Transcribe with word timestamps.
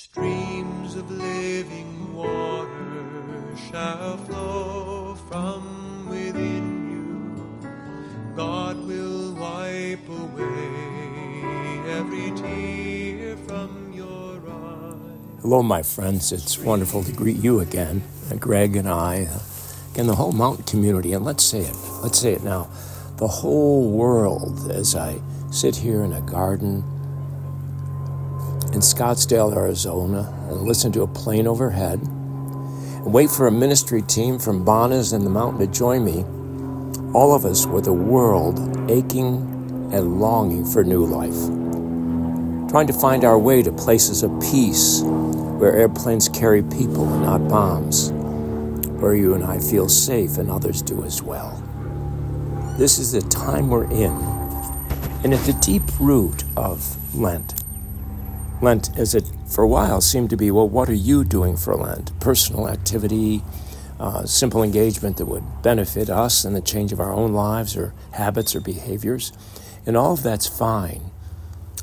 Streams 0.00 0.94
of 0.94 1.10
living 1.10 2.14
water 2.14 3.56
shall 3.68 4.16
flow 4.18 5.16
from 5.28 6.08
within 6.08 6.88
you. 6.88 8.36
God 8.36 8.76
will 8.86 9.34
wipe 9.34 10.08
away 10.08 11.42
every 11.88 12.30
tear 12.36 13.36
from 13.38 13.92
your 13.92 14.36
eyes. 14.48 15.42
Hello, 15.42 15.64
my 15.64 15.82
friends. 15.82 16.30
It's 16.30 16.56
wonderful 16.56 17.02
to 17.02 17.10
greet 17.10 17.38
you 17.38 17.58
again, 17.58 18.04
uh, 18.30 18.36
Greg 18.36 18.76
and 18.76 18.88
I, 18.88 19.24
uh, 19.24 19.40
and 19.96 20.08
the 20.08 20.14
whole 20.14 20.30
mountain 20.30 20.64
community. 20.64 21.12
And 21.12 21.24
let's 21.24 21.42
say 21.42 21.62
it. 21.62 21.76
Let's 22.04 22.20
say 22.20 22.34
it 22.34 22.44
now. 22.44 22.70
The 23.16 23.26
whole 23.26 23.90
world, 23.90 24.70
as 24.70 24.94
I 24.94 25.20
sit 25.50 25.74
here 25.74 26.04
in 26.04 26.12
a 26.12 26.20
garden 26.20 26.84
in 28.78 28.82
Scottsdale, 28.82 29.56
Arizona, 29.56 30.32
and 30.48 30.62
listen 30.62 30.92
to 30.92 31.02
a 31.02 31.06
plane 31.08 31.48
overhead, 31.48 31.98
and 31.98 33.12
wait 33.12 33.28
for 33.28 33.48
a 33.48 33.50
ministry 33.50 34.00
team 34.02 34.38
from 34.38 34.64
Bonas 34.64 35.10
and 35.10 35.26
the 35.26 35.30
mountain 35.30 35.58
to 35.58 35.66
join 35.66 36.04
me, 36.04 36.22
all 37.12 37.34
of 37.34 37.44
us 37.44 37.66
with 37.66 37.88
a 37.88 37.92
world 37.92 38.88
aching 38.88 39.38
and 39.92 40.20
longing 40.20 40.64
for 40.64 40.84
new 40.84 41.04
life. 41.04 42.70
Trying 42.70 42.86
to 42.86 42.92
find 42.92 43.24
our 43.24 43.36
way 43.36 43.64
to 43.64 43.72
places 43.72 44.22
of 44.22 44.30
peace 44.40 45.02
where 45.02 45.74
airplanes 45.74 46.28
carry 46.28 46.62
people 46.62 47.12
and 47.12 47.22
not 47.24 47.48
bombs, 47.48 48.12
where 49.00 49.16
you 49.16 49.34
and 49.34 49.42
I 49.42 49.58
feel 49.58 49.88
safe 49.88 50.38
and 50.38 50.48
others 50.48 50.82
do 50.82 51.02
as 51.02 51.20
well. 51.20 51.60
This 52.78 53.00
is 53.00 53.10
the 53.10 53.22
time 53.22 53.70
we're 53.70 53.90
in. 53.90 54.12
And 55.24 55.34
at 55.34 55.44
the 55.46 55.58
deep 55.60 55.82
root 55.98 56.44
of 56.56 56.96
Lent, 57.12 57.57
Lent, 58.60 58.96
as 58.98 59.14
it 59.14 59.30
for 59.46 59.62
a 59.62 59.68
while 59.68 60.00
seemed 60.00 60.30
to 60.30 60.36
be, 60.36 60.50
well, 60.50 60.68
what 60.68 60.88
are 60.88 60.94
you 60.94 61.22
doing 61.22 61.56
for 61.56 61.76
Lent? 61.76 62.18
Personal 62.18 62.68
activity, 62.68 63.42
uh, 64.00 64.24
simple 64.24 64.64
engagement 64.64 65.16
that 65.18 65.26
would 65.26 65.62
benefit 65.62 66.10
us 66.10 66.44
and 66.44 66.56
the 66.56 66.60
change 66.60 66.92
of 66.92 66.98
our 66.98 67.12
own 67.12 67.32
lives 67.32 67.76
or 67.76 67.94
habits 68.12 68.56
or 68.56 68.60
behaviors. 68.60 69.32
And 69.86 69.96
all 69.96 70.14
of 70.14 70.24
that's 70.24 70.48
fine, 70.48 71.12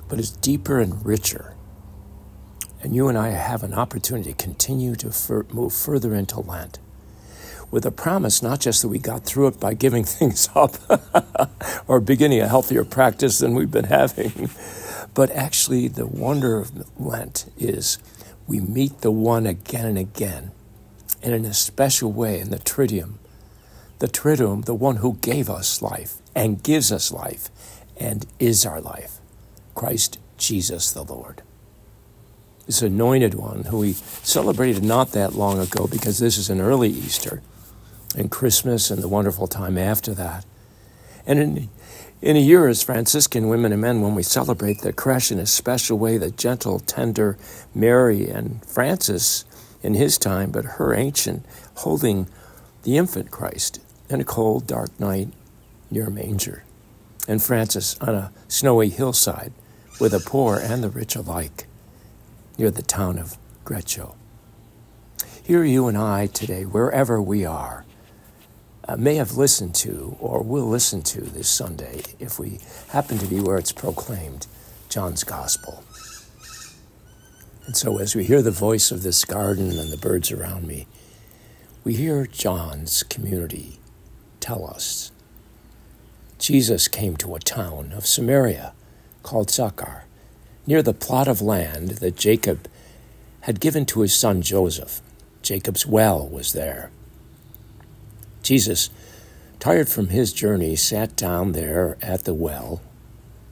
but 0.09 0.19
it's 0.19 0.31
deeper 0.31 0.79
and 0.79 1.05
richer. 1.05 1.53
And 2.83 2.93
you 2.93 3.07
and 3.07 3.17
I 3.17 3.29
have 3.29 3.63
an 3.63 3.73
opportunity 3.73 4.31
to 4.33 4.43
continue 4.43 4.95
to 4.95 5.45
move 5.53 5.73
further 5.73 6.13
into 6.13 6.41
Lent 6.41 6.79
with 7.71 7.85
a 7.85 7.91
promise 7.91 8.43
not 8.43 8.59
just 8.59 8.81
that 8.81 8.89
we 8.89 8.99
got 8.99 9.25
through 9.25 9.47
it 9.47 9.59
by 9.59 9.73
giving 9.73 10.03
things 10.05 10.49
up 10.55 10.75
or 11.87 11.99
beginning 11.99 12.41
a 12.41 12.47
healthier 12.47 12.83
practice 12.83 13.39
than 13.39 13.55
we've 13.55 13.71
been 13.71 13.85
having 13.85 14.49
but 15.13 15.31
actually, 15.31 15.87
the 15.87 16.05
wonder 16.05 16.57
of 16.59 16.99
Lent 16.99 17.51
is 17.57 17.99
we 18.47 18.59
meet 18.59 19.01
the 19.01 19.11
one 19.11 19.45
again 19.45 19.85
and 19.85 19.97
again, 19.97 20.51
and 21.21 21.33
in 21.33 21.45
a 21.45 21.53
special 21.53 22.11
way 22.11 22.39
in 22.39 22.49
the 22.49 22.59
Triduum. 22.59 23.15
The 23.99 24.07
Triduum, 24.07 24.65
the 24.65 24.73
one 24.73 24.97
who 24.97 25.17
gave 25.21 25.49
us 25.49 25.81
life 25.81 26.15
and 26.35 26.61
gives 26.61 26.91
us 26.91 27.11
life 27.11 27.49
and 27.97 28.25
is 28.39 28.65
our 28.65 28.81
life, 28.81 29.19
Christ 29.73 30.19
Jesus 30.37 30.91
the 30.91 31.03
Lord. 31.03 31.41
This 32.65 32.81
anointed 32.81 33.35
one 33.35 33.65
who 33.65 33.79
we 33.79 33.93
celebrated 33.93 34.83
not 34.83 35.11
that 35.11 35.33
long 35.33 35.59
ago 35.59 35.87
because 35.87 36.19
this 36.19 36.37
is 36.37 36.49
an 36.49 36.59
early 36.59 36.89
Easter 36.89 37.41
and 38.17 38.31
Christmas 38.31 38.89
and 38.89 39.01
the 39.01 39.07
wonderful 39.07 39.47
time 39.47 39.77
after 39.77 40.13
that. 40.15 40.45
And 41.27 41.39
in, 41.39 41.69
in 42.25 42.35
a 42.35 42.39
year 42.39 42.67
as 42.67 42.81
Franciscan 42.81 43.49
women 43.49 43.71
and 43.71 43.83
men, 43.83 44.01
when 44.01 44.15
we 44.15 44.23
celebrate 44.23 44.81
the 44.81 44.91
creche 44.91 45.31
in 45.31 45.37
a 45.37 45.45
special 45.45 45.99
way, 45.99 46.17
the 46.17 46.31
gentle, 46.31 46.79
tender 46.79 47.37
Mary 47.75 48.27
and 48.27 48.65
Francis 48.65 49.45
in 49.83 49.93
his 49.93 50.17
time, 50.17 50.49
but 50.49 50.65
her 50.65 50.95
ancient, 50.95 51.45
holding 51.75 52.27
the 52.81 52.97
infant 52.97 53.29
Christ 53.29 53.79
in 54.09 54.19
a 54.19 54.23
cold, 54.23 54.65
dark 54.65 54.99
night 54.99 55.27
near 55.91 56.07
a 56.07 56.11
manger, 56.11 56.63
and 57.27 57.43
Francis 57.43 57.95
on 58.01 58.15
a 58.15 58.31
snowy 58.47 58.89
hillside 58.89 59.53
with 59.99 60.11
the 60.11 60.19
poor 60.19 60.57
and 60.57 60.83
the 60.83 60.89
rich 60.89 61.15
alike 61.15 61.67
near 62.57 62.71
the 62.71 62.81
town 62.81 63.19
of 63.19 63.37
Greccio. 63.63 64.15
Here 65.43 65.63
you 65.63 65.87
and 65.87 65.95
I 65.95 66.25
today, 66.25 66.63
wherever 66.63 67.21
we 67.21 67.45
are, 67.45 67.84
uh, 68.87 68.95
may 68.95 69.15
have 69.15 69.37
listened 69.37 69.73
to 69.75 70.15
or 70.19 70.43
will 70.43 70.67
listen 70.67 71.01
to 71.01 71.21
this 71.21 71.49
Sunday, 71.49 72.01
if 72.19 72.39
we 72.39 72.59
happen 72.89 73.17
to 73.17 73.25
be 73.25 73.39
where 73.39 73.57
it's 73.57 73.71
proclaimed, 73.71 74.47
John's 74.89 75.23
Gospel. 75.23 75.83
And 77.65 77.75
so, 77.75 77.97
as 77.97 78.15
we 78.15 78.23
hear 78.23 78.43
the 78.43 78.51
voice 78.51 78.91
of 78.91 79.01
this 79.01 79.25
garden 79.25 79.71
and 79.79 79.91
the 79.91 79.97
birds 79.97 80.31
around 80.31 80.67
me, 80.67 80.85
we 81.83 81.95
hear 81.95 82.27
John's 82.27 83.01
community 83.03 83.79
tell 84.39 84.65
us 84.65 85.11
Jesus 86.37 86.87
came 86.87 87.17
to 87.17 87.33
a 87.33 87.39
town 87.39 87.91
of 87.91 88.05
Samaria 88.05 88.73
called 89.23 89.49
Sychar, 89.49 90.03
near 90.67 90.83
the 90.83 90.93
plot 90.93 91.27
of 91.27 91.41
land 91.41 91.89
that 92.01 92.15
Jacob 92.15 92.67
had 93.41 93.59
given 93.59 93.85
to 93.87 94.01
his 94.01 94.15
son 94.15 94.43
Joseph. 94.43 95.01
Jacob's 95.41 95.85
well 95.87 96.27
was 96.27 96.53
there. 96.53 96.91
Jesus, 98.45 98.91
tired 99.59 99.89
from 99.89 100.09
his 100.09 100.31
journey, 100.31 100.75
sat 100.75 101.15
down 101.15 101.53
there 101.53 101.97
at 102.01 102.23
the 102.23 102.33
well. 102.33 102.79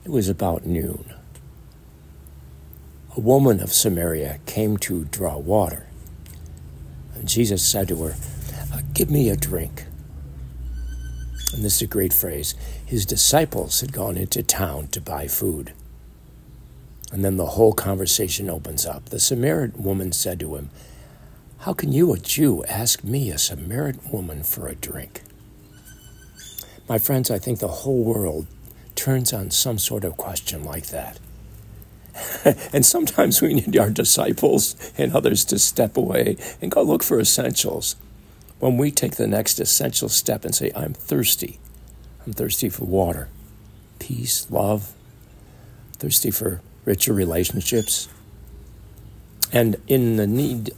It 0.04 0.10
was 0.10 0.28
about 0.28 0.64
noon. 0.64 1.12
A 3.16 3.20
woman 3.20 3.60
of 3.60 3.72
Samaria 3.72 4.38
came 4.46 4.76
to 4.78 5.04
draw 5.06 5.36
water. 5.36 5.88
And 7.14 7.28
Jesus 7.28 7.66
said 7.66 7.88
to 7.88 8.02
her, 8.04 8.16
uh, 8.72 8.80
Give 8.92 9.10
me 9.10 9.28
a 9.28 9.36
drink. 9.36 9.84
And 11.52 11.64
this 11.64 11.76
is 11.76 11.82
a 11.82 11.86
great 11.86 12.12
phrase. 12.12 12.54
His 12.86 13.04
disciples 13.04 13.80
had 13.80 13.92
gone 13.92 14.16
into 14.16 14.42
town 14.42 14.88
to 14.88 15.00
buy 15.00 15.26
food. 15.26 15.72
And 17.12 17.24
then 17.24 17.36
the 17.36 17.46
whole 17.46 17.72
conversation 17.72 18.48
opens 18.48 18.86
up. 18.86 19.06
The 19.06 19.20
Samaritan 19.20 19.82
woman 19.82 20.12
said 20.12 20.40
to 20.40 20.56
him, 20.56 20.70
how 21.64 21.72
can 21.72 21.92
you, 21.92 22.12
a 22.12 22.18
Jew, 22.18 22.62
ask 22.66 23.02
me, 23.02 23.30
a 23.30 23.38
Samaritan 23.38 24.10
woman, 24.12 24.42
for 24.42 24.68
a 24.68 24.74
drink? 24.74 25.22
My 26.86 26.98
friends, 26.98 27.30
I 27.30 27.38
think 27.38 27.58
the 27.58 27.68
whole 27.68 28.04
world 28.04 28.46
turns 28.94 29.32
on 29.32 29.50
some 29.50 29.78
sort 29.78 30.04
of 30.04 30.18
question 30.18 30.62
like 30.62 30.88
that. 30.88 31.18
and 32.74 32.84
sometimes 32.84 33.40
we 33.40 33.54
need 33.54 33.78
our 33.78 33.88
disciples 33.88 34.76
and 34.98 35.14
others 35.14 35.42
to 35.46 35.58
step 35.58 35.96
away 35.96 36.36
and 36.60 36.70
go 36.70 36.82
look 36.82 37.02
for 37.02 37.18
essentials. 37.18 37.96
When 38.58 38.76
we 38.76 38.90
take 38.90 39.16
the 39.16 39.26
next 39.26 39.58
essential 39.58 40.10
step 40.10 40.44
and 40.44 40.54
say, 40.54 40.70
I'm 40.76 40.92
thirsty, 40.92 41.60
I'm 42.26 42.34
thirsty 42.34 42.68
for 42.68 42.84
water, 42.84 43.30
peace, 43.98 44.50
love, 44.50 44.92
thirsty 45.94 46.30
for 46.30 46.60
richer 46.84 47.14
relationships. 47.14 48.10
And 49.50 49.76
in 49.86 50.16
the 50.16 50.26
need 50.26 50.72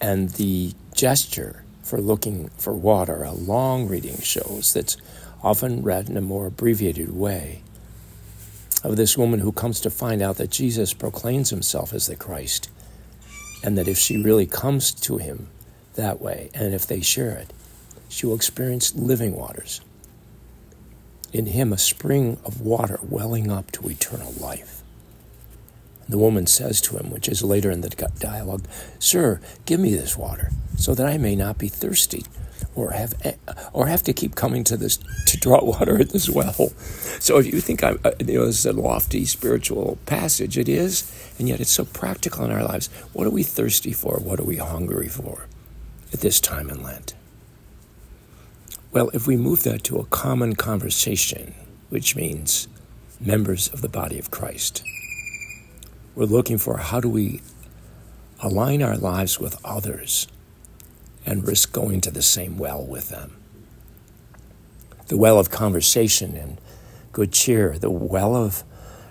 and 0.00 0.30
the 0.30 0.72
gesture 0.94 1.64
for 1.82 2.00
looking 2.00 2.48
for 2.56 2.72
water, 2.72 3.22
a 3.22 3.32
long 3.32 3.86
reading 3.86 4.18
shows 4.18 4.72
that's 4.74 4.96
often 5.42 5.82
read 5.82 6.08
in 6.08 6.16
a 6.16 6.20
more 6.20 6.46
abbreviated 6.46 7.14
way 7.14 7.62
of 8.82 8.96
this 8.96 9.16
woman 9.16 9.40
who 9.40 9.52
comes 9.52 9.80
to 9.80 9.90
find 9.90 10.22
out 10.22 10.36
that 10.36 10.50
Jesus 10.50 10.92
proclaims 10.92 11.50
himself 11.50 11.92
as 11.92 12.06
the 12.06 12.16
Christ, 12.16 12.68
and 13.62 13.76
that 13.78 13.88
if 13.88 13.98
she 13.98 14.22
really 14.22 14.46
comes 14.46 14.92
to 14.92 15.18
him 15.18 15.48
that 15.94 16.20
way, 16.20 16.50
and 16.54 16.74
if 16.74 16.86
they 16.86 17.00
share 17.00 17.32
it, 17.32 17.52
she 18.08 18.26
will 18.26 18.34
experience 18.34 18.94
living 18.94 19.34
waters. 19.34 19.80
In 21.32 21.46
him, 21.46 21.72
a 21.72 21.78
spring 21.78 22.38
of 22.44 22.60
water 22.60 22.98
welling 23.02 23.50
up 23.50 23.72
to 23.72 23.88
eternal 23.88 24.32
life. 24.40 24.82
The 26.08 26.18
woman 26.18 26.46
says 26.46 26.80
to 26.82 26.96
him, 26.96 27.10
which 27.10 27.28
is 27.28 27.42
later 27.42 27.70
in 27.70 27.80
the 27.80 27.90
dialogue, 28.18 28.66
Sir, 28.98 29.40
give 29.64 29.80
me 29.80 29.94
this 29.94 30.16
water, 30.16 30.50
so 30.76 30.94
that 30.94 31.06
I 31.06 31.18
may 31.18 31.34
not 31.34 31.58
be 31.58 31.68
thirsty, 31.68 32.24
or 32.76 32.92
have 32.92 33.14
or 33.72 33.88
have 33.88 34.04
to 34.04 34.12
keep 34.12 34.36
coming 34.36 34.62
to 34.64 34.76
this 34.76 34.98
to 35.26 35.36
draw 35.36 35.64
water 35.64 36.00
at 36.00 36.10
this 36.10 36.30
well. 36.30 36.70
So 37.18 37.38
if 37.38 37.46
you 37.52 37.60
think 37.60 37.82
I'm, 37.82 37.98
uh, 38.04 38.12
you 38.20 38.38
know, 38.38 38.46
this 38.46 38.60
is 38.60 38.66
a 38.66 38.72
lofty 38.72 39.24
spiritual 39.24 39.98
passage, 40.06 40.56
it 40.56 40.68
is, 40.68 41.10
and 41.38 41.48
yet 41.48 41.60
it's 41.60 41.72
so 41.72 41.84
practical 41.84 42.44
in 42.44 42.52
our 42.52 42.64
lives. 42.64 42.88
What 43.12 43.26
are 43.26 43.30
we 43.30 43.42
thirsty 43.42 43.92
for? 43.92 44.18
What 44.18 44.38
are 44.38 44.44
we 44.44 44.58
hungry 44.58 45.08
for 45.08 45.46
at 46.12 46.20
this 46.20 46.38
time 46.40 46.70
in 46.70 46.82
Lent? 46.82 47.14
Well, 48.92 49.10
if 49.12 49.26
we 49.26 49.36
move 49.36 49.64
that 49.64 49.82
to 49.84 49.98
a 49.98 50.06
common 50.06 50.54
conversation, 50.54 51.54
which 51.88 52.14
means 52.14 52.68
members 53.20 53.68
of 53.68 53.82
the 53.82 53.88
body 53.88 54.18
of 54.18 54.30
Christ 54.30 54.84
we're 56.16 56.24
looking 56.24 56.56
for 56.56 56.78
how 56.78 56.98
do 56.98 57.08
we 57.08 57.42
align 58.40 58.82
our 58.82 58.96
lives 58.96 59.38
with 59.38 59.60
others 59.64 60.26
and 61.26 61.46
risk 61.46 61.72
going 61.72 62.00
to 62.00 62.10
the 62.10 62.22
same 62.22 62.56
well 62.56 62.84
with 62.84 63.10
them. 63.10 63.36
The 65.08 65.18
well 65.18 65.38
of 65.38 65.50
conversation 65.50 66.36
and 66.36 66.58
good 67.12 67.32
cheer, 67.32 67.78
the 67.78 67.90
well 67.90 68.34
of 68.34 68.64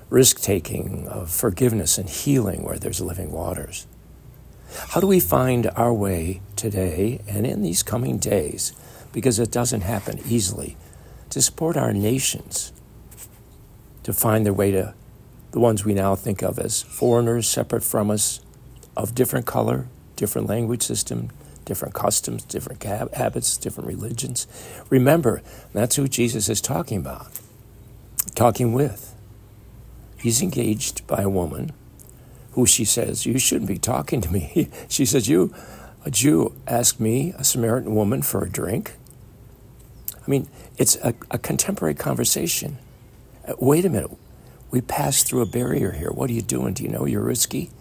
risk 0.10 0.42
taking, 0.42 1.08
of 1.08 1.30
forgiveness 1.30 1.98
and 1.98 2.10
healing 2.10 2.64
where 2.64 2.78
there's 2.78 3.02
living 3.02 3.32
waters. 3.32 3.86
How 4.90 5.00
do 5.00 5.08
we 5.08 5.20
find 5.20 5.70
our 5.76 5.94
way 5.94 6.42
today 6.56 7.22
and 7.28 7.46
in 7.46 7.62
these 7.62 7.84
coming 7.84 8.18
days? 8.18 8.74
Because 9.14 9.40
it 9.40 9.52
doesn't 9.52 9.82
happen 9.82 10.20
easily 10.28 10.76
to 11.30 11.42
support 11.42 11.78
our 11.78 11.94
nations, 11.94 12.74
to 14.04 14.12
find 14.12 14.46
their 14.46 14.54
way 14.54 14.72
to 14.72 14.96
the 15.56 15.62
ones 15.62 15.86
we 15.86 15.94
now 15.94 16.16
think 16.16 16.42
of 16.42 16.60
as 16.60 16.82
foreigners 16.82 17.48
separate 17.48 17.82
from 17.82 18.12
us, 18.12 18.42
of 18.98 19.16
different 19.16 19.46
color, 19.46 19.88
different 20.18 20.50
language 20.50 20.84
system, 20.84 21.30
different 21.64 21.94
customs, 21.94 22.44
different 22.44 22.84
habits, 22.84 23.56
different 23.56 23.88
religions. 23.88 24.48
Remember, 24.90 25.42
that's 25.72 25.96
who 25.96 26.10
Jesus 26.10 26.50
is 26.50 26.60
talking 26.60 26.98
about, 26.98 27.28
talking 28.36 28.74
with. 28.74 29.16
He's 30.18 30.42
engaged 30.42 31.08
by 31.08 31.22
a 31.22 31.30
woman 31.30 31.72
who 32.52 32.66
she 32.66 32.84
says, 32.84 33.26
You 33.26 33.40
shouldn't 33.40 33.70
be 33.70 33.78
talking 33.78 34.20
to 34.20 34.34
me. 34.34 34.70
she 34.90 35.06
says, 35.06 35.30
You, 35.30 35.56
a 36.04 36.12
Jew, 36.12 36.54
ask 36.68 37.00
me, 37.00 37.34
a 37.38 37.46
Samaritan 37.46 37.96
woman, 37.96 38.24
for 38.24 38.44
a 38.44 38.50
drink? 38.50 38.98
I 40.14 40.30
mean, 40.30 40.50
it's 40.78 40.98
a, 40.98 41.14
a 41.32 41.38
contemporary 41.38 41.96
conversation. 41.96 42.78
Wait 43.58 43.86
a 43.86 43.90
minute. 43.90 44.12
We 44.76 44.82
passed 44.82 45.26
through 45.26 45.40
a 45.40 45.46
barrier 45.46 45.94
here. 45.94 46.12
What 46.12 46.30
are 46.30 46.34
you 46.34 46.42
doing? 46.42 46.74
Do 46.74 46.84
you 46.84 46.90
know 46.90 47.06
you're 47.06 47.22
risky? 47.22 47.72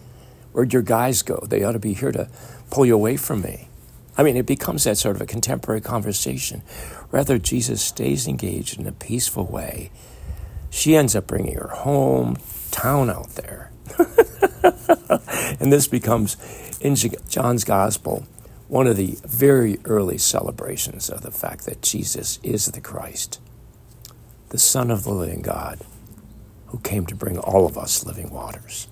Where'd 0.53 0.71
your 0.71 0.81
guys 0.81 1.23
go? 1.23 1.43
They 1.45 1.61
ought 1.61 1.73
to 1.73 1.79
be 1.79 1.93
here 1.93 2.13
to 2.13 2.29
pull 2.69 2.85
you 2.85 2.95
away 2.95 3.17
from 3.17 3.41
me. 3.41 3.67
I 4.17 4.23
mean, 4.23 4.37
it 4.37 4.45
becomes 4.45 4.85
that 4.85 4.97
sort 4.97 5.17
of 5.17 5.21
a 5.21 5.25
contemporary 5.25 5.81
conversation. 5.81 6.61
Rather, 7.11 7.37
Jesus 7.37 7.81
stays 7.81 8.29
engaged 8.29 8.79
in 8.79 8.87
a 8.87 8.93
peaceful 8.93 9.43
way. 9.43 9.91
She 10.69 10.95
ends 10.95 11.17
up 11.17 11.27
bringing 11.27 11.55
her 11.55 11.67
home 11.67 12.37
town 12.71 13.09
out 13.09 13.31
there. 13.31 13.71
and 15.59 15.73
this 15.73 15.89
becomes, 15.89 16.37
in 16.79 16.95
John's 16.95 17.65
Gospel, 17.65 18.25
one 18.69 18.87
of 18.87 18.95
the 18.95 19.17
very 19.25 19.79
early 19.83 20.17
celebrations 20.17 21.09
of 21.09 21.23
the 21.23 21.31
fact 21.31 21.65
that 21.65 21.81
Jesus 21.81 22.39
is 22.41 22.67
the 22.67 22.79
Christ, 22.79 23.41
the 24.47 24.57
Son 24.57 24.89
of 24.89 25.03
the 25.03 25.11
living 25.11 25.41
God, 25.41 25.81
who 26.67 26.79
came 26.79 27.05
to 27.05 27.15
bring 27.15 27.37
all 27.37 27.65
of 27.65 27.77
us 27.77 28.05
living 28.05 28.29
waters. 28.29 28.87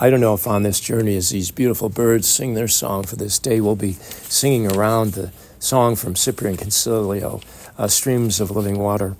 I 0.00 0.10
don't 0.10 0.20
know 0.20 0.34
if 0.34 0.46
on 0.46 0.62
this 0.64 0.80
journey, 0.80 1.16
as 1.16 1.30
these 1.30 1.50
beautiful 1.50 1.88
birds 1.88 2.28
sing 2.28 2.54
their 2.54 2.68
song 2.68 3.04
for 3.04 3.16
this 3.16 3.38
day, 3.38 3.60
we'll 3.60 3.76
be 3.76 3.92
singing 3.92 4.72
around 4.72 5.12
the 5.12 5.32
song 5.60 5.94
from 5.94 6.16
Cyprian 6.16 6.56
Consiglio, 6.56 7.40
uh, 7.78 7.86
Streams 7.86 8.40
of 8.40 8.50
Living 8.50 8.78
Water 8.78 9.16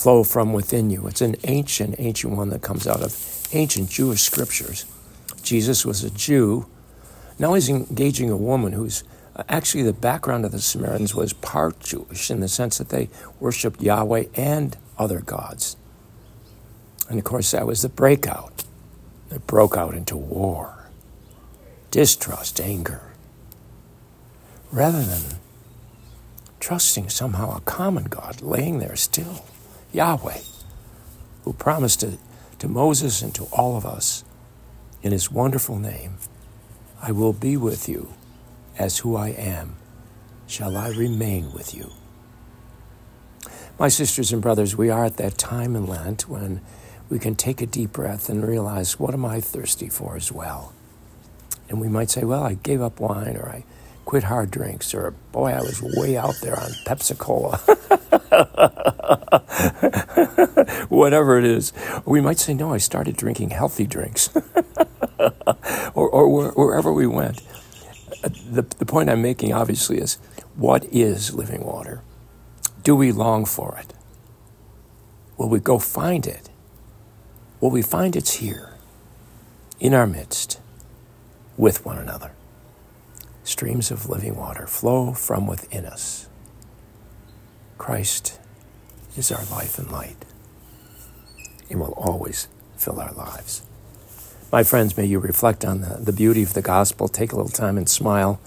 flow 0.00 0.24
from 0.24 0.54
within 0.54 0.88
you. 0.88 1.06
It's 1.06 1.20
an 1.20 1.36
ancient, 1.44 1.96
ancient 1.98 2.34
one 2.34 2.48
that 2.48 2.62
comes 2.62 2.86
out 2.86 3.02
of 3.02 3.46
ancient 3.52 3.90
Jewish 3.90 4.22
scriptures. 4.22 4.86
Jesus 5.42 5.84
was 5.84 6.02
a 6.02 6.10
Jew. 6.10 6.66
Now 7.38 7.52
he's 7.52 7.68
engaging 7.68 8.30
a 8.30 8.36
woman 8.36 8.72
who's 8.72 9.04
actually 9.48 9.82
the 9.82 9.92
background 9.92 10.44
of 10.44 10.52
the 10.52 10.60
Samaritans 10.60 11.14
was 11.14 11.32
part 11.32 11.80
Jewish 11.80 12.30
in 12.30 12.40
the 12.40 12.48
sense 12.48 12.78
that 12.78 12.88
they 12.88 13.08
worshiped 13.38 13.80
Yahweh 13.80 14.24
and 14.34 14.76
other 14.98 15.20
gods. 15.20 15.76
And 17.08 17.18
of 17.18 17.24
course, 17.24 17.50
that 17.50 17.66
was 17.66 17.82
the 17.82 17.88
breakout 17.88 18.64
that 19.28 19.46
broke 19.46 19.76
out 19.76 19.94
into 19.94 20.16
war, 20.16 20.86
distrust, 21.90 22.60
anger. 22.60 23.02
Rather 24.72 25.02
than 25.02 25.38
trusting 26.60 27.08
somehow 27.08 27.56
a 27.56 27.60
common 27.62 28.04
God 28.04 28.42
laying 28.42 28.78
there 28.78 28.96
still. 28.96 29.44
Yahweh, 29.92 30.38
who 31.42 31.52
promised 31.54 32.00
to, 32.00 32.18
to 32.58 32.68
Moses 32.68 33.22
and 33.22 33.34
to 33.34 33.44
all 33.44 33.76
of 33.76 33.84
us 33.84 34.22
in 35.02 35.10
his 35.10 35.30
wonderful 35.30 35.78
name, 35.78 36.18
I 37.02 37.12
will 37.12 37.32
be 37.32 37.56
with 37.56 37.88
you 37.88 38.12
as 38.80 39.00
who 39.00 39.14
I 39.14 39.28
am, 39.28 39.76
shall 40.46 40.74
I 40.74 40.88
remain 40.88 41.52
with 41.52 41.74
you. 41.74 41.90
My 43.78 43.88
sisters 43.88 44.32
and 44.32 44.40
brothers, 44.40 44.74
we 44.74 44.88
are 44.88 45.04
at 45.04 45.18
that 45.18 45.36
time 45.36 45.76
in 45.76 45.86
Lent 45.86 46.30
when 46.30 46.62
we 47.10 47.18
can 47.18 47.34
take 47.34 47.60
a 47.60 47.66
deep 47.66 47.92
breath 47.92 48.30
and 48.30 48.42
realize, 48.42 48.98
what 48.98 49.12
am 49.12 49.26
I 49.26 49.42
thirsty 49.42 49.90
for 49.90 50.16
as 50.16 50.32
well? 50.32 50.72
And 51.68 51.78
we 51.78 51.88
might 51.88 52.08
say, 52.08 52.24
well, 52.24 52.42
I 52.42 52.54
gave 52.54 52.80
up 52.80 53.00
wine 53.00 53.36
or 53.36 53.50
I 53.50 53.64
quit 54.06 54.24
hard 54.24 54.50
drinks 54.50 54.94
or 54.94 55.10
boy, 55.30 55.50
I 55.50 55.60
was 55.60 55.82
way 55.82 56.16
out 56.16 56.36
there 56.40 56.58
on 56.58 56.70
Pepsi 56.86 57.18
Cola. 57.18 57.58
Whatever 60.88 61.38
it 61.38 61.44
is. 61.44 61.74
We 62.06 62.22
might 62.22 62.38
say, 62.38 62.54
no, 62.54 62.72
I 62.72 62.78
started 62.78 63.16
drinking 63.16 63.50
healthy 63.50 63.86
drinks. 63.86 64.30
or, 65.94 66.08
or 66.08 66.50
wherever 66.52 66.90
we 66.94 67.06
went. 67.06 67.42
The, 68.22 68.62
the 68.62 68.86
point 68.86 69.08
I'm 69.10 69.22
making, 69.22 69.52
obviously, 69.52 69.98
is 69.98 70.18
what 70.56 70.84
is 70.92 71.34
living 71.34 71.64
water? 71.64 72.02
Do 72.82 72.94
we 72.94 73.12
long 73.12 73.44
for 73.44 73.78
it? 73.78 73.94
Will 75.36 75.48
we 75.48 75.58
go 75.58 75.78
find 75.78 76.26
it? 76.26 76.50
Will 77.60 77.70
we 77.70 77.82
find 77.82 78.16
it's 78.16 78.34
here, 78.34 78.74
in 79.78 79.94
our 79.94 80.06
midst, 80.06 80.60
with 81.56 81.84
one 81.84 81.98
another? 81.98 82.32
Streams 83.44 83.90
of 83.90 84.08
living 84.08 84.36
water 84.36 84.66
flow 84.66 85.12
from 85.12 85.46
within 85.46 85.86
us. 85.86 86.28
Christ 87.78 88.38
is 89.16 89.32
our 89.32 89.44
life 89.46 89.78
and 89.78 89.90
light 89.90 90.24
and 91.70 91.80
will 91.80 91.94
always 91.96 92.48
fill 92.76 93.00
our 93.00 93.12
lives. 93.12 93.62
My 94.52 94.64
friends, 94.64 94.96
may 94.96 95.04
you 95.04 95.20
reflect 95.20 95.64
on 95.64 95.82
the, 95.82 95.98
the 96.00 96.12
beauty 96.12 96.42
of 96.42 96.54
the 96.54 96.62
gospel. 96.62 97.06
Take 97.06 97.30
a 97.30 97.36
little 97.36 97.52
time 97.52 97.78
and 97.78 97.88
smile. 97.88 98.40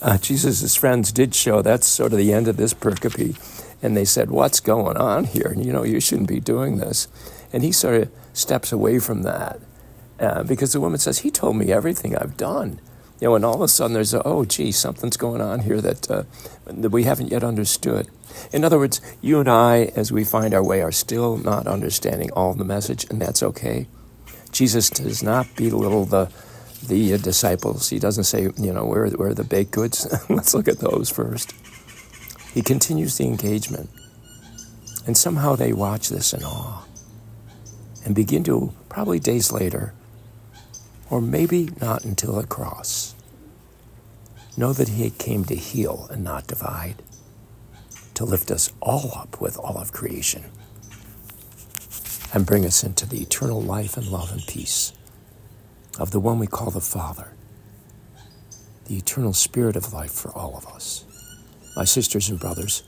Uh, 0.00 0.16
Jesus' 0.16 0.76
friends 0.76 1.10
did 1.10 1.34
show 1.34 1.62
that's 1.62 1.88
sort 1.88 2.12
of 2.12 2.18
the 2.18 2.32
end 2.32 2.46
of 2.46 2.56
this 2.56 2.72
pericope. 2.72 3.36
And 3.82 3.96
they 3.96 4.04
said, 4.04 4.30
What's 4.30 4.60
going 4.60 4.96
on 4.96 5.24
here? 5.24 5.48
And 5.48 5.66
you 5.66 5.72
know, 5.72 5.82
you 5.82 5.98
shouldn't 5.98 6.28
be 6.28 6.38
doing 6.38 6.76
this. 6.76 7.08
And 7.52 7.64
he 7.64 7.72
sort 7.72 8.02
of 8.02 8.10
steps 8.32 8.70
away 8.70 9.00
from 9.00 9.22
that 9.22 9.58
uh, 10.20 10.44
because 10.44 10.74
the 10.74 10.80
woman 10.80 11.00
says, 11.00 11.18
He 11.18 11.30
told 11.32 11.56
me 11.56 11.72
everything 11.72 12.16
I've 12.16 12.36
done. 12.36 12.78
You 13.20 13.28
know, 13.28 13.34
and 13.34 13.44
all 13.44 13.56
of 13.56 13.62
a 13.62 13.66
sudden 13.66 13.94
there's 13.94 14.14
a, 14.14 14.22
oh, 14.22 14.44
gee, 14.44 14.70
something's 14.70 15.16
going 15.16 15.40
on 15.40 15.60
here 15.60 15.80
that, 15.80 16.08
uh, 16.08 16.22
that 16.66 16.90
we 16.90 17.02
haven't 17.02 17.32
yet 17.32 17.42
understood. 17.42 18.08
In 18.52 18.62
other 18.62 18.78
words, 18.78 19.00
you 19.20 19.40
and 19.40 19.48
I, 19.48 19.90
as 19.96 20.12
we 20.12 20.22
find 20.22 20.54
our 20.54 20.64
way, 20.64 20.82
are 20.82 20.92
still 20.92 21.36
not 21.36 21.66
understanding 21.66 22.30
all 22.34 22.54
the 22.54 22.64
message, 22.64 23.06
and 23.10 23.20
that's 23.20 23.42
okay. 23.42 23.88
Jesus 24.50 24.90
does 24.90 25.22
not 25.22 25.46
belittle 25.56 26.04
the 26.04 26.30
the 26.86 27.14
uh, 27.14 27.16
disciples. 27.16 27.90
He 27.90 27.98
doesn't 27.98 28.24
say, 28.24 28.42
you 28.56 28.72
know, 28.72 28.84
where, 28.84 29.08
where 29.10 29.30
are 29.30 29.34
the 29.34 29.44
baked 29.44 29.72
goods? 29.72 30.06
Let's 30.28 30.54
look 30.54 30.68
at 30.68 30.78
those 30.78 31.10
first. 31.10 31.52
He 32.54 32.62
continues 32.62 33.18
the 33.18 33.24
engagement. 33.24 33.90
And 35.06 35.16
somehow 35.16 35.56
they 35.56 35.72
watch 35.72 36.08
this 36.08 36.32
in 36.32 36.42
awe 36.44 36.84
and 38.04 38.14
begin 38.14 38.44
to, 38.44 38.72
probably 38.88 39.18
days 39.18 39.50
later, 39.52 39.94
or 41.10 41.20
maybe 41.20 41.70
not 41.80 42.04
until 42.04 42.34
the 42.34 42.46
cross, 42.46 43.14
know 44.56 44.72
that 44.72 44.88
He 44.88 45.10
came 45.10 45.44
to 45.46 45.54
heal 45.54 46.06
and 46.10 46.22
not 46.22 46.46
divide, 46.46 47.02
to 48.14 48.24
lift 48.24 48.50
us 48.50 48.72
all 48.80 49.12
up 49.16 49.40
with 49.40 49.56
all 49.56 49.78
of 49.78 49.92
creation, 49.92 50.44
and 52.34 52.46
bring 52.46 52.64
us 52.66 52.84
into 52.84 53.06
the 53.06 53.20
eternal 53.22 53.60
life 53.62 53.96
and 53.96 54.08
love 54.08 54.32
and 54.32 54.46
peace 54.46 54.92
of 55.98 56.10
the 56.12 56.20
one 56.20 56.38
we 56.38 56.46
call 56.46 56.70
the 56.70 56.80
Father, 56.80 57.32
the 58.86 58.96
eternal 58.96 59.32
Spirit 59.32 59.76
of 59.76 59.92
life 59.92 60.12
for 60.12 60.30
all 60.32 60.56
of 60.56 60.66
us. 60.66 61.04
My 61.76 61.84
sisters 61.84 62.28
and 62.28 62.40
brothers, 62.40 62.82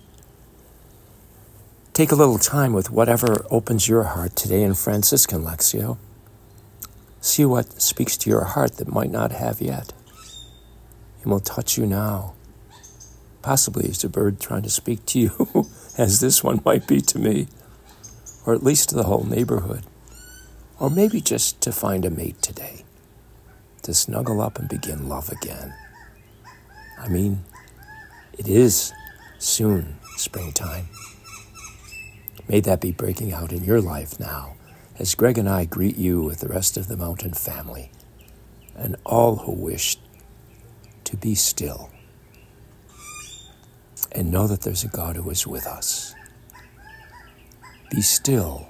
take 1.93 2.13
a 2.13 2.17
little 2.17 2.39
time 2.39 2.73
with 2.73 2.91
whatever 2.91 3.47
opens 3.51 3.89
your 3.89 4.05
heart 4.05 4.37
today 4.37 4.63
in 4.63 4.75
Franciscan 4.75 5.43
Lectio. 5.45 5.99
See 7.21 7.45
what 7.45 7.83
speaks 7.83 8.17
to 8.19 8.31
your 8.31 8.45
heart 8.45 8.77
that 8.79 8.89
might 8.89 9.11
not 9.11 9.33
have 9.33 9.61
yet. 9.61 9.93
and 11.23 11.31
will 11.33 11.41
touch 11.41 11.79
you 11.79 11.87
now. 11.87 12.35
Possibly 13.43 13.89
as 13.89 14.05
a 14.05 14.09
bird 14.09 14.41
trying 14.41 14.63
to 14.63 14.71
speak 14.71 15.07
to 15.07 15.19
you, 15.21 15.67
as 15.99 16.21
this 16.21 16.45
one 16.45 16.63
might 16.65 16.87
be 16.87 17.01
to 17.03 17.19
me, 17.19 17.49
or 18.45 18.55
at 18.55 18.63
least 18.63 18.89
to 18.89 18.95
the 18.95 19.05
whole 19.05 19.25
neighborhood, 19.25 19.85
or 20.79 20.91
maybe 20.91 21.21
just 21.21 21.61
to 21.61 21.73
find 21.73 22.05
a 22.05 22.11
mate 22.11 22.41
today, 22.43 22.85
to 23.83 23.95
snuggle 23.95 24.41
up 24.41 24.59
and 24.59 24.69
begin 24.69 25.09
love 25.09 25.31
again. 25.31 25.75
I 26.99 27.09
mean, 27.09 27.45
it 28.39 28.49
is 28.49 28.93
soon 29.39 29.99
springtime. 30.17 30.89
May 32.49 32.61
that 32.61 32.81
be 32.81 32.93
breaking 32.93 33.33
out 33.33 33.53
in 33.53 33.65
your 33.65 33.81
life 33.81 34.19
now 34.19 34.57
as 34.99 35.15
Greg 35.15 35.39
and 35.39 35.49
I 35.49 35.65
greet 35.65 35.97
you 35.97 36.21
with 36.21 36.41
the 36.41 36.49
rest 36.49 36.77
of 36.77 36.89
the 36.89 36.97
mountain 36.97 37.33
family 37.33 37.91
and 38.77 38.97
all 39.05 39.37
who 39.37 39.53
wish 39.53 39.97
to 41.05 41.17
be 41.17 41.35
still 41.35 41.91
and 44.13 44.31
know 44.31 44.47
that 44.47 44.63
there's 44.63 44.85
a 44.85 44.89
God 44.89 45.17
who 45.17 45.31
is 45.31 45.47
with 45.47 45.67
us. 45.67 46.15
Be 47.91 48.03
still 48.03 48.69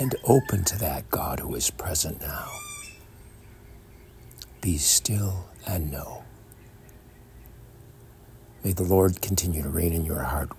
and 0.00 0.16
open 0.24 0.64
to 0.64 0.78
that 0.80 1.08
God 1.10 1.38
who 1.38 1.54
is 1.54 1.70
present 1.70 2.20
now. 2.20 2.50
Be 4.60 4.78
still 4.78 5.46
and 5.64 5.92
know. 5.92 6.24
May 8.64 8.72
the 8.72 8.82
Lord 8.82 9.22
continue 9.22 9.62
to 9.62 9.68
reign 9.68 9.92
in 9.92 10.04
your 10.04 10.24
heart 10.24 10.50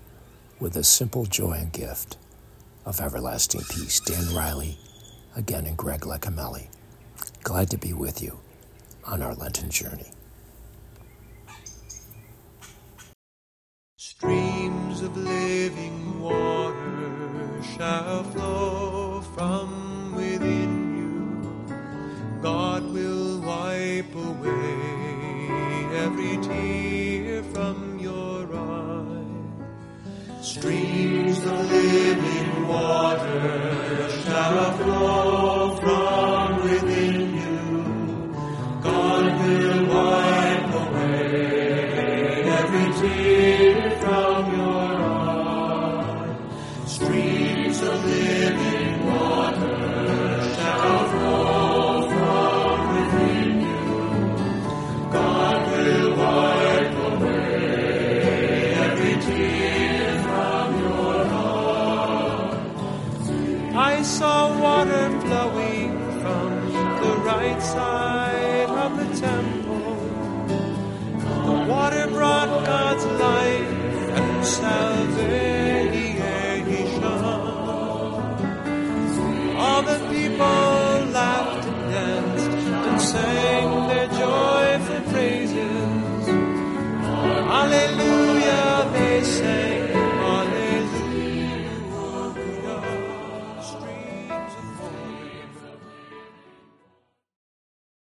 with 0.60 0.76
a 0.76 0.82
simple 0.82 1.26
joy 1.26 1.52
and 1.52 1.70
gift 1.70 2.16
of 2.86 3.00
everlasting 3.00 3.60
peace. 3.68 4.00
Dan 4.00 4.34
Riley, 4.34 4.78
again, 5.36 5.66
and 5.66 5.76
Greg 5.76 6.00
Lecamelli. 6.00 6.68
Glad 7.42 7.68
to 7.70 7.76
be 7.76 7.92
with 7.92 8.22
you 8.22 8.40
on 9.04 9.20
our 9.20 9.34
Lenten 9.34 9.68
journey. 9.68 10.10
Living 31.92 32.66
water 32.68 34.08
shall 34.24 34.72
flow 34.78 35.61